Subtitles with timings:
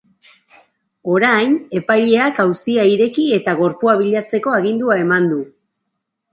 [1.15, 5.43] Orain, epaileak auzia ireki eta gorpua bilatzeko agindua eman du.